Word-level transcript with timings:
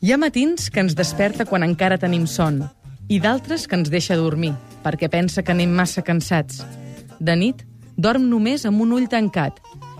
Hi 0.00 0.12
ha 0.12 0.16
matins 0.22 0.68
que 0.70 0.78
ens 0.78 0.92
desperta 0.94 1.42
quan 1.42 1.64
encara 1.66 1.96
tenim 1.98 2.28
son 2.30 2.60
i 3.10 3.16
d'altres 3.18 3.64
que 3.66 3.74
ens 3.74 3.88
deixa 3.90 4.14
dormir 4.14 4.52
perquè 4.84 5.08
pensa 5.10 5.42
que 5.42 5.50
anem 5.50 5.72
massa 5.74 6.04
cansats. 6.06 6.60
De 7.18 7.34
nit, 7.34 7.64
dorm 7.96 8.28
només 8.30 8.62
amb 8.68 8.78
un 8.84 8.92
ull 8.94 9.08
tancat 9.10 9.56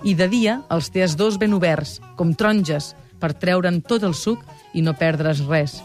i 0.07 0.13
de 0.15 0.29
dia 0.31 0.61
els 0.71 0.93
té 0.95 1.03
els 1.03 1.17
dos 1.19 1.35
ben 1.43 1.57
oberts, 1.57 1.97
com 2.15 2.31
taronges, 2.31 2.93
per 3.19 3.33
treure'n 3.35 3.81
tot 3.83 4.07
el 4.07 4.15
suc 4.15 4.45
i 4.71 4.85
no 4.87 4.95
perdre's 4.95 5.41
res. 5.49 5.81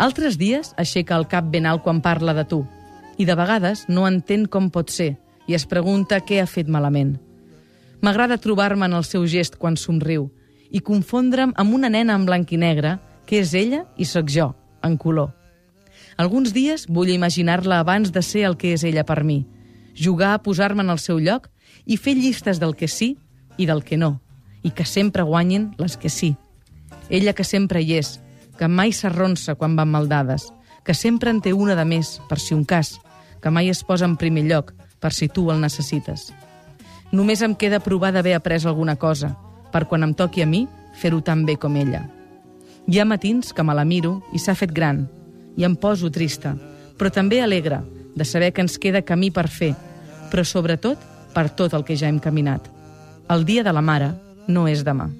Altres 0.00 0.38
dies 0.40 0.72
aixeca 0.80 1.18
el 1.20 1.28
cap 1.28 1.50
ben 1.52 1.68
alt 1.68 1.84
quan 1.84 2.00
parla 2.00 2.32
de 2.32 2.46
tu 2.48 2.62
i 3.20 3.28
de 3.28 3.36
vegades 3.36 3.84
no 3.92 4.06
entén 4.08 4.46
com 4.48 4.70
pot 4.72 4.88
ser 4.88 5.18
i 5.44 5.52
es 5.52 5.68
pregunta 5.68 6.22
què 6.24 6.40
ha 6.40 6.48
fet 6.48 6.72
malament. 6.72 7.18
M'agrada 8.00 8.40
trobar-me 8.40 8.88
en 8.88 8.96
el 8.96 9.04
seu 9.04 9.28
gest 9.28 9.60
quan 9.60 9.76
somriu 9.76 10.30
i 10.72 10.80
confondre'm 10.80 11.52
amb 11.52 11.76
una 11.76 11.92
nena 11.92 12.16
en 12.16 12.24
blanc 12.24 12.56
i 12.56 12.60
negre 12.64 12.96
que 13.26 13.40
és 13.42 13.52
ella 13.54 13.84
i 13.96 14.06
sóc 14.06 14.30
jo, 14.30 14.54
en 14.82 14.96
color. 14.96 15.34
Alguns 16.16 16.54
dies 16.56 16.86
vull 16.88 17.12
imaginar-la 17.12 17.80
abans 17.82 18.12
de 18.12 18.22
ser 18.22 18.46
el 18.48 18.56
que 18.56 18.72
és 18.72 18.84
ella 18.84 19.04
per 19.04 19.22
mi, 19.24 19.44
jugar 19.92 20.32
a 20.34 20.42
posar-me 20.42 20.84
en 20.84 20.90
el 20.90 21.02
seu 21.02 21.18
lloc 21.20 21.50
i 21.84 21.98
fer 22.00 22.16
llistes 22.16 22.60
del 22.60 22.76
que 22.76 22.88
sí 22.88 23.16
i 23.58 23.66
del 23.66 23.82
que 23.84 23.98
no, 24.00 24.20
i 24.62 24.70
que 24.70 24.84
sempre 24.84 25.22
guanyin 25.22 25.74
les 25.78 25.96
que 25.96 26.08
sí. 26.08 26.36
Ella 27.10 27.34
que 27.34 27.44
sempre 27.44 27.82
hi 27.82 27.98
és, 27.98 28.16
que 28.56 28.68
mai 28.68 28.92
s'arronsa 28.92 29.54
quan 29.54 29.76
van 29.76 29.92
maldades, 29.92 30.48
que 30.84 30.94
sempre 30.94 31.30
en 31.30 31.42
té 31.42 31.52
una 31.52 31.76
de 31.76 31.84
més, 31.84 32.16
per 32.28 32.40
si 32.40 32.54
un 32.54 32.64
cas, 32.64 32.96
que 33.42 33.50
mai 33.50 33.68
es 33.68 33.84
posa 33.84 34.08
en 34.08 34.16
primer 34.16 34.46
lloc, 34.48 34.72
per 35.00 35.12
si 35.12 35.28
tu 35.28 35.50
el 35.52 35.60
necessites. 35.60 36.32
Només 37.12 37.42
em 37.42 37.54
queda 37.54 37.82
provar 37.84 38.12
d'haver 38.14 38.34
après 38.34 38.64
alguna 38.64 38.96
cosa, 38.96 39.36
per 39.72 39.86
quan 39.86 40.02
em 40.02 40.14
toqui 40.14 40.42
a 40.42 40.50
mi, 40.50 40.66
fer-ho 40.96 41.20
tan 41.20 41.44
bé 41.46 41.60
com 41.60 41.76
ella. 41.76 42.15
Hi 42.86 43.00
ha 43.00 43.04
matins 43.04 43.52
que 43.52 43.64
me 43.66 43.74
la 43.74 43.84
miro 43.84 44.20
i 44.30 44.38
s'ha 44.38 44.54
fet 44.54 44.70
gran, 44.70 45.00
i 45.58 45.64
em 45.66 45.74
poso 45.74 46.06
trista, 46.14 46.52
però 46.94 47.10
també 47.10 47.40
alegre 47.42 47.80
de 48.14 48.24
saber 48.24 48.52
que 48.54 48.62
ens 48.62 48.78
queda 48.78 49.02
camí 49.02 49.32
per 49.34 49.48
fer, 49.50 49.72
però 50.30 50.44
sobretot 50.46 51.02
per 51.34 51.48
tot 51.58 51.74
el 51.74 51.82
que 51.84 51.96
ja 51.98 52.06
hem 52.06 52.20
caminat. 52.22 52.70
El 53.28 53.42
dia 53.44 53.66
de 53.66 53.74
la 53.74 53.82
mare 53.82 54.12
no 54.46 54.68
és 54.70 54.84
demà. 54.86 55.10